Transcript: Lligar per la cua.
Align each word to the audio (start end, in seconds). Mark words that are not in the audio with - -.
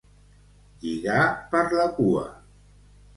Lligar 0.85 1.25
per 1.51 1.61
la 1.81 1.85
cua. 1.99 2.25